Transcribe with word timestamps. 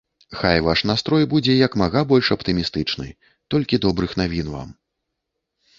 Хай 0.37 0.61
ваш 0.67 0.79
настрой 0.91 1.27
будзе 1.33 1.53
як 1.59 1.77
мага 1.81 2.01
больш 2.13 2.31
аптымістычны, 2.39 3.07
толькі 3.57 3.83
добрых 3.89 4.11
навін 4.23 4.47
вам. 4.57 4.69